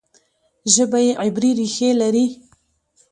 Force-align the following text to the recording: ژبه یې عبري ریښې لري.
ژبه 0.73 0.99
یې 1.05 1.11
عبري 1.23 1.51
ریښې 1.59 1.89
لري. 2.01 2.25